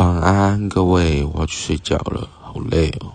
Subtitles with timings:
[0.00, 3.09] 晚安各位我要去睡觉了好累哦。